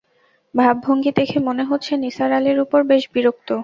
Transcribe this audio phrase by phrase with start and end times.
[0.53, 3.49] ভাবভঙ্গি দেখে মনে হচ্ছে নিসার আলির উপর বেশ বিরক্ত।